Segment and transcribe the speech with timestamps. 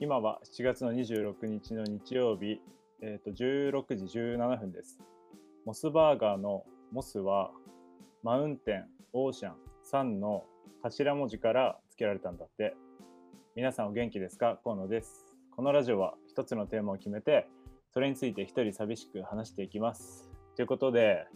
[0.00, 2.60] 今は7月の26日の日曜日、
[3.02, 5.00] えー、と16時17分です。
[5.66, 6.62] モスバーガーの
[6.92, 7.50] モスは
[8.22, 10.44] マウンテン、オーシャン、サンの
[10.84, 12.76] 頭文字から付けられたんだって。
[13.56, 14.60] 皆さんお元気ですか？
[14.62, 15.34] 河野です。
[15.56, 17.48] このラジオは一つのテーマを決めて、
[17.92, 20.30] それについて一人寂しく話していきます。
[20.54, 21.26] ということで、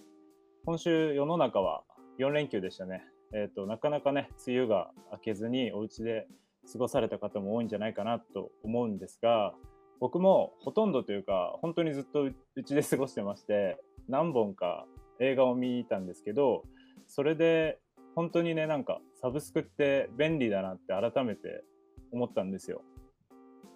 [0.67, 1.83] 今週世の中は
[2.21, 3.03] 4連休でしたね。
[3.35, 6.29] えっ、ー、と、なかなかね、梅雨が明けずにお家で
[6.71, 9.55] 過ごされた方も多いんじゃないかなと思うんですが、
[10.01, 14.87] 僕もほとんどというか、本当にずっとうちで過ごしてまして、何本か
[15.21, 16.65] 映画を見たんですけど、
[17.07, 17.79] それで
[18.15, 21.65] 本当にね、なんかサブスクって便利だなって改めて
[22.11, 22.83] 思ったんですよ。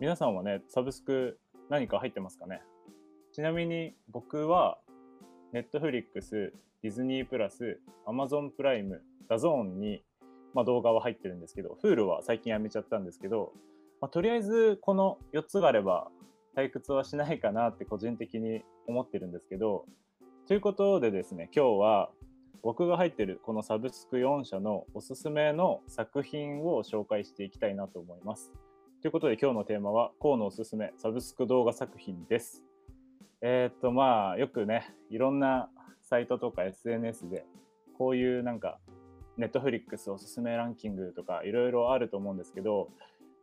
[0.00, 1.38] 皆さんはね、サブスク
[1.70, 2.60] 何か入ってますかね？
[3.32, 4.78] ちなみに僕は、
[5.52, 10.02] ネットフリックス、ディズニープラス、アマゾンプライム、DAZN に
[10.56, 13.52] まあ、動画は入ってるんですけど、Hulu は最近やめちゃったんですけど、
[14.00, 16.08] まあ、とりあえずこの4つがあれば
[16.56, 19.84] 退屈はしないかなって個人的に思ってるんですけど、
[20.48, 22.10] ということでですね、今日は
[22.62, 28.50] 僕が入ってるこのサブスク4社のおすすめの作品を紹介していきたいなと思います。
[29.02, 32.64] ということで今日のテーマは、河野おすすめサブスク動画作品です。
[33.42, 35.68] えー、っとまあよくね、いろんな
[36.00, 37.44] サイトとか SNS で
[37.98, 38.78] こういうなんか
[39.36, 42.88] ネットフリックスおすすめランキングとかいろいろあると思うんですけど、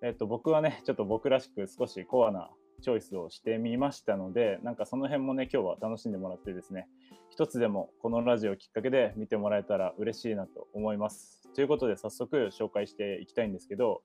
[0.02, 2.50] えっと、僕はね、ちょっと僕らしく少しコアな
[2.82, 6.88] チョイスをしてみましたので、なんかその辺もね、今日は楽しんでもらってですね、
[7.30, 11.48] 一つでもこのラジオきっかけで見てもらえたら嬉しいなと思います。
[11.54, 14.02] ということで早速紹介していきたいんですけど、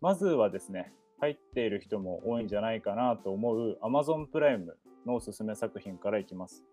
[0.00, 6.64] まずはですね、入っている人も多いんじゃないかなと思う Amazon プライムのおすすめ作品からいきます。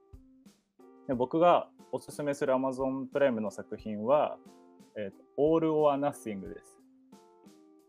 [1.07, 4.37] で僕がおすすめする Amazon プライムの作品は、
[4.95, 6.79] えー、All or Nothing です。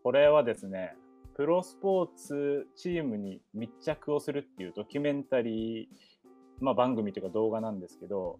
[0.03, 0.95] これはですね、
[1.35, 5.87] プロスポーツチームに密着をするっていうドキュメンタリー、
[6.59, 8.39] まあ、番組というか動画なんですけど、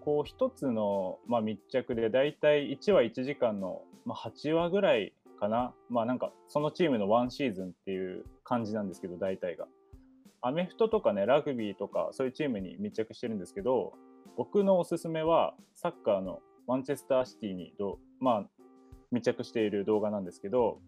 [0.00, 5.72] こう一つの、まあ、密着でだいたい1話1時間の、まあ、8話ぐらいかな。
[5.90, 9.66] まあなんかそのチームのワンシーズンっていう感じなんですけど、大体が。
[10.46, 13.94] アメフトとかね、ラグビーとかそういうチームに密着してるんですけど、
[14.36, 18.44] 僕のおすすめはサッカーのマンチェスターシティにど、まあ、
[19.10, 20.80] 密着している動画なんですけど、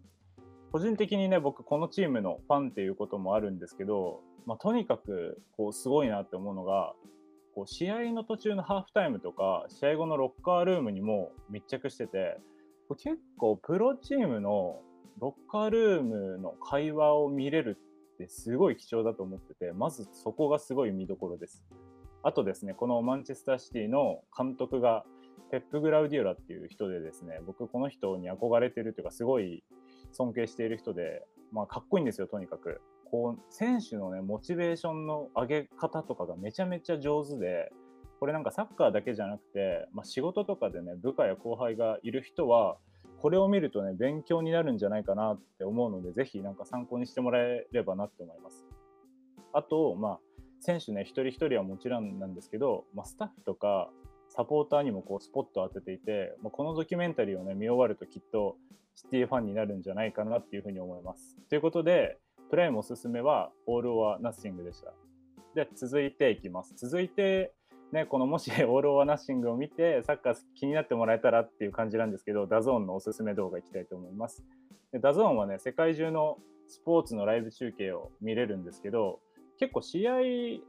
[0.73, 6.93] 個人的にね、僕このチームのファンっていうこともあるんですけど、まあ、とにかくこうすごいなって思うのが、
[7.55, 12.37] こう試合の途中のハーフタイムとか、試合後のロッカールームにも密着してて、
[12.99, 14.83] 結構プロチームの
[15.19, 17.79] ロッカールームの会話を見れる
[18.17, 21.63] ってすごい貴重だと思ってて、まずそこがすごい見どころです。
[22.23, 25.05] あとですね、このマンチェスターシティの監督が
[25.51, 29.63] ペップ・グラウディオラっていう人でですね、僕この人に憧れてるというか、すごい
[30.13, 32.81] 尊敬している人で、まあ、かっこいいんですよ、とにかく。
[33.11, 37.71] こう、選手のね、モチベーションの上げ方とかがめちゃめちゃ上手で、
[38.19, 42.79] これなんかサッカーだけじゃなくて、まあ、仕事とかでね、部下や後輩がいる人は、
[43.21, 48.67] これを見るとね、勉強になるんじゃないかなって思うので、ぜひなんか参考にしてもらえればなって思います。
[49.53, 50.21] あと、まあ、
[50.61, 53.91] 選手ね、一人一人はもちろんなんですけど、まあ、スタッフとか
[54.29, 58.57] サポーターにもこうスポットを当てていて、まあ、このドキュメンタリーをね、見終わるときっと
[58.95, 61.37] シティファンになるんじゃないかなっていうふうに思います。
[61.49, 62.19] ということで、
[62.51, 64.93] プライムおすすめは All or Nothing でした。
[65.55, 66.75] で、続いていきます。
[66.77, 67.55] 続いて、
[67.97, 74.45] ね、このもし All or Nothing を見てサッカー気になってもらえたらっていう感じなんですけど、 DAZN のおすすめ動画いきたいと思います。
[74.93, 76.37] で DAZN はね、世界中の
[76.69, 79.21] スポーツのライブ中継を見れるんですけど、
[79.59, 80.13] 結構試合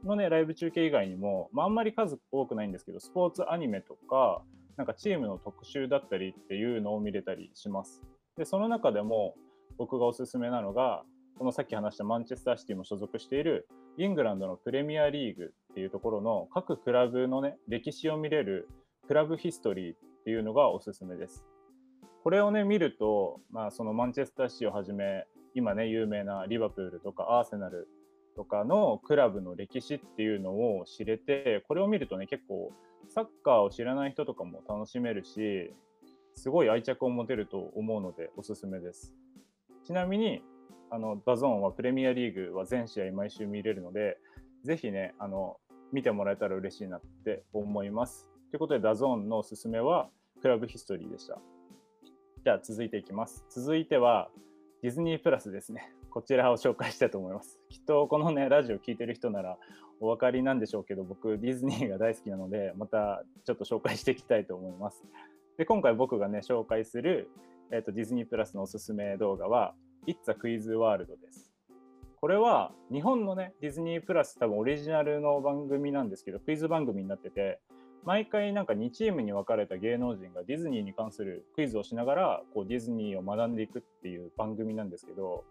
[0.06, 4.42] のね、ライブ中継以外にも、まあ、あんまり数多くないんですけど、スポーツアニメとか、
[4.78, 8.02] なんかチームの特集だったりっていうのを見れたりします。
[8.38, 9.34] で、その中でも
[9.76, 11.04] 僕がおすすめなのが、
[11.38, 13.68] このさっき話したマンチェスターシティも所属している
[13.98, 18.68] イングランドのプレミアリーグっていうところの各クラブのね、歴史を見れる
[19.06, 21.44] クラブヒストリーっていうのがおすすめです。
[22.24, 27.86] これをね、見ると、まあ、そのマンチェスターシティをはじめ、今ね、有名なリバプールとかアーセナル
[28.34, 32.72] とかのクラブの歴史っていうのを知れて、これを見るとね、結構
[33.08, 35.72] サッカーを知らない人とかも楽しめるし、
[36.34, 39.14] すごい愛着を持てると思うのでおすすめです。
[39.84, 40.42] ちなみに、
[40.90, 44.18] あの、 DAZN はプレミアリーグは全試合毎週見れるので、
[44.64, 45.58] ぜひね、あの、
[45.92, 48.30] 見てもらえたら嬉しいなって思います。
[48.50, 51.38] ということで、 DAZN のおすすめはクラブヒストリーでした。
[52.44, 53.44] じゃあ続いていきます。
[53.50, 54.30] 続いては
[54.82, 55.92] ディズニープラスですね。
[56.10, 57.60] こちらを紹介したいと思います。
[57.68, 59.58] きっとこのね、ラジオ聴いてる人なら
[60.00, 65.04] お分かりなんでしょうけど、僕、ディズニーが大好きなので、またちょっと紹介していきたいと思います。
[65.56, 67.28] で、今回僕がね、紹介する、
[67.72, 69.74] えーと、ディズニープラスのおすすめ動画は、
[70.06, 71.52] It's a Quiz World です。
[72.20, 77.60] これは日本のね、ディズニープラス多分オリジナルの番組なんですけど、クイズ番組になってて、
[78.04, 85.44] 毎回なんか2チームに分かれた芸能人がディズニーに関するクイズをしながらこうディズニーを学んでいくっていう番組なんですけど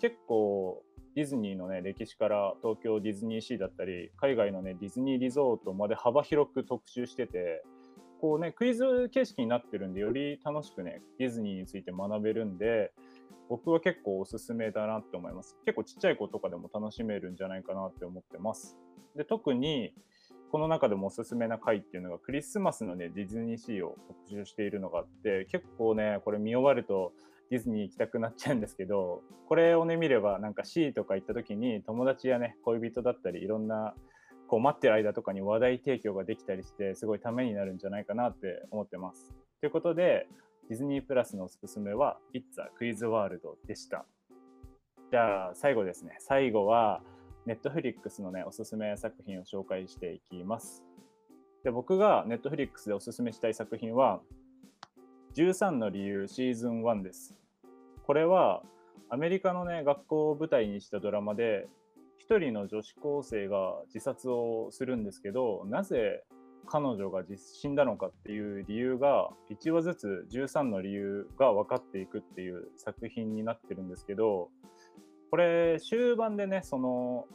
[0.00, 0.82] 結構
[1.14, 7.62] ディズニーのね歴史から東京ディズニーシーだったり海外のねディズニーリゾートまで幅広く特集してて
[8.20, 12.92] こうねクイズ形式になってるんでより楽しくねディズニーについて学べるんで
[13.48, 18.76] 僕は結構おすすめだなって思います結構ちっちゃい子とかでも楽しめるんじゃないかなって思ってます
[19.16, 19.92] で特に
[20.50, 27.12] この中でもおすすめな回っていうのがクリスマスのねディズニーシーを特集しているのがあって結構ねこれ見終わると
[27.50, 33.94] ディズニー行きたくなっちゃうんですけどこれをね見ればなんか C とか行った時に友達やね恋人だったりいろんな
[34.46, 39.32] こう待ってる間とかに話題提供ができたりしてすごいためになるんじゃないかなって思ってます。
[39.60, 40.28] ということで
[40.68, 44.06] ディズニープラスのおすすめは It's a Quiz World でした。
[45.10, 46.16] じゃあ最後ですね。
[46.20, 47.02] 最後は
[47.44, 50.84] ネットフリックスのね、おすすめ作品を紹介していきます。
[51.64, 54.20] で僕がネットフリックスでおすすめしたい作品は、
[55.34, 57.36] 13の理由シーズン1です。
[58.06, 58.62] これは
[59.10, 61.68] アメリカのね、学校を舞台にしたドラマで、
[62.28, 66.24] 1人の女子高生が自殺をするんですけど、なぜ
[66.66, 74.48] 彼女が死んだのかっていう理由が1話ずつ13の理由が分かっていくっていう作品になってるんですけど
[75.30, 77.26] これ終盤でねその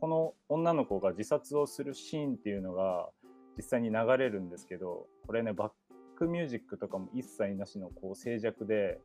[0.00, 3.08] この女の子が自殺をするシーンっていうのが
[3.56, 5.70] 実際に流れるんですけどこれねバッ
[6.16, 8.98] クミュージックとかも一切なしのこう静寂で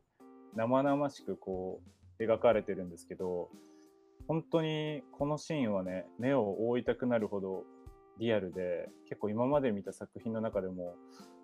[0.54, 1.80] 生々しくこ
[2.18, 3.48] う描かれてるんですけど
[4.26, 7.64] 本当にこのシーンはね目を覆いたくなるほど
[8.18, 10.94] リアルで結構今まで見た作品の中でも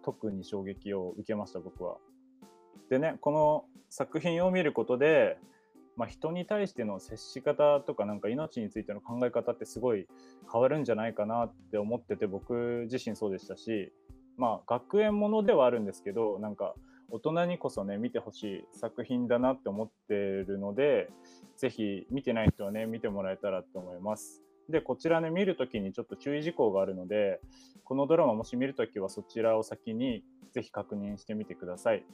[0.04, 1.96] 特に衝撃を受けました僕は。
[2.90, 5.38] でねこの作品を見ることで
[5.96, 10.06] まあ、人に対しての接し方とかなんか命についての考え方ってすごい
[10.50, 13.92] 変わるんじゃないかなって思ってて僕自身そうでしたし
[14.36, 16.74] まあ学園ものではあるんですけどなんか
[17.10, 21.08] 大人にこそね見てほしい作品だなって思ってるので
[21.56, 24.43] 是非見てない人はね見てもらえたらと思います。
[24.68, 27.40] でこちらね見るときにちょっと注意事項があるので
[27.84, 32.04] このドラマもし見るときはそちらを先に是非確認してみてください。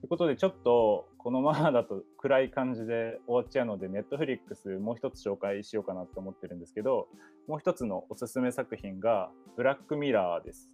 [0.00, 7.08] ということで、ちょっとこのままだと暗い感じで終わっちゃうので、ネットフリックスもう一つ紹介しようかなと思ってるんですけど、
[7.48, 10.70] もう一つのおすすめ作品が、ブラックミラーです。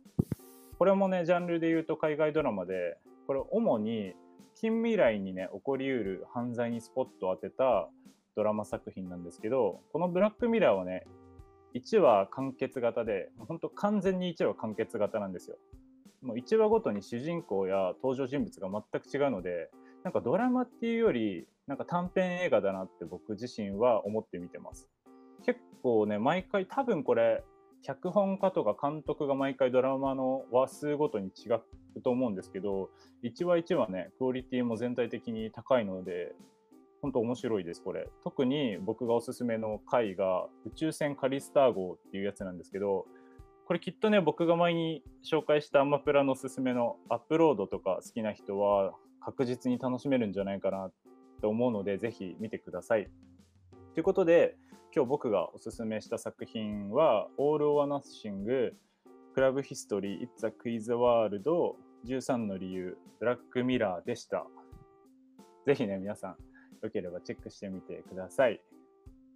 [0.79, 4.13] これもね、ジャンルで言うと海外ドラマで、これ主に
[4.57, 7.89] 近未来にね、起こりうる犯罪にスポットを当てた
[8.37, 11.07] ドラマ作品なんですけど、このブラックミラーはね、
[11.75, 15.57] 1話完結型で、本当完全に1話完結型なんですよ。
[16.25, 19.71] もう1話ごとに主人公や登場人物が全く違うので
[20.03, 24.89] なんかドラマっていうよりなんか短編映画だなって僕自身は思って見てます
[25.45, 27.45] 結構ね毎回多分これ
[27.83, 32.89] 脚本家とか監督が毎回ドラマの話数ごとに違うと思うんですけど
[33.23, 36.35] 1話1話ねクオリティも全体的に高いので
[37.05, 43.07] 本当面白いですこれ特に僕がおすすめの回が宇宙船カリスター号っていうやつなんですけど
[43.67, 48.93] これきっとね、僕が前に紹介したアマプラのおすすめのアップロードとか好きな人は
[49.23, 50.91] 確実に楽しめるんじゃないかな
[51.41, 53.09] と思うので、ぜひ見てください。
[53.95, 54.57] ということで、
[54.95, 58.73] 今日僕がおすすめした作品は、All or Nothing、
[59.35, 61.43] クラブヒストリー、It's a Quiz World、
[62.05, 64.47] 13の理由、ブラックミラーでした。
[65.65, 66.37] ぜひね、皆さん、
[66.85, 68.61] よければチェックしてみてください。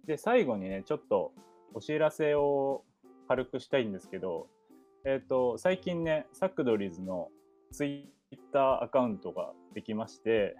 [0.05, 1.33] で、最後にね、ちょっと
[1.73, 2.83] お知らせを
[3.27, 4.47] 軽くしたいんですけど、
[5.05, 7.29] えっ、ー、と、最近ね、サクドリズの
[7.71, 10.55] ツイッターアカウントができまして、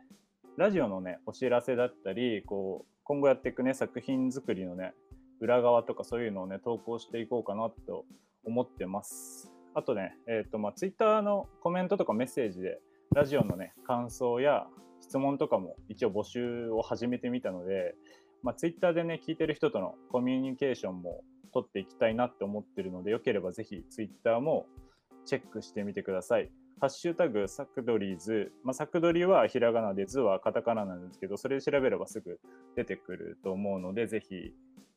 [0.58, 4.94] ラジオのね、お知らせだったり、こう、今後やっていくね、作品作りのね、
[5.40, 8.06] 裏側とかそういうのをね、投稿していこうかなと
[8.44, 9.52] 思ってます。
[9.74, 12.80] あとね、えっ、ー、と、まあ、ツイッターのコメントとかメッセージで、
[13.16, 14.68] ラジオのね、感想や
[15.02, 17.96] 質問とかも一応募集を始めてみたので、
[18.44, 24.66] まあ、ツイッターでね、聞いてる人とのコミュニケーションも取っていきたいなって思ってるので、よければぜひツイッターも
[25.26, 26.52] チェックしてみてください。
[26.80, 32.40] ハッシュタグサクドリーズ、まあ、サクドリはひらがなで、ズはカタカナなんですけど、それで調べればすぐ
[32.76, 34.54] 出てくると思うので、ぜひ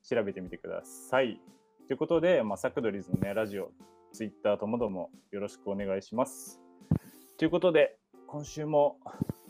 [0.09, 1.41] 調べてみてください。
[1.89, 3.73] ということで、まあ、サクドリーズのね、ラジオ、
[4.13, 6.61] ツイッターともどもよろしくお願いします。
[7.37, 8.99] ということで、今週も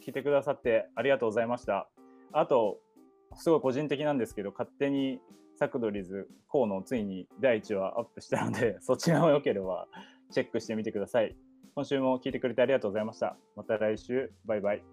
[0.05, 1.89] 聞いてくださってありがとうございました。
[2.33, 2.79] あと、
[3.37, 5.21] すごい個人的なんですけど、勝手に
[5.57, 9.87] サクドリズ河野ついに第1話アップしたので、 そちらもよければ
[10.31, 11.37] チェックしてみてください。
[11.75, 13.37] 今週も聞いてくれてありがとうございました。
[13.57, 14.92] また来週、バイバイ。